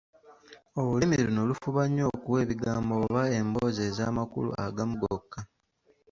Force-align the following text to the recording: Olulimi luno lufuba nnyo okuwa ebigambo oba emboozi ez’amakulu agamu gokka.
Olulimi 0.79 1.15
luno 1.25 1.41
lufuba 1.49 1.81
nnyo 1.87 2.05
okuwa 2.13 2.37
ebigambo 2.45 2.93
oba 3.05 3.21
emboozi 3.39 3.81
ez’amakulu 3.89 4.49
agamu 4.65 4.93
gokka. 5.01 5.39